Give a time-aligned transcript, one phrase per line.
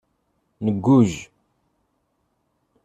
[0.65, 1.15] Ngujj.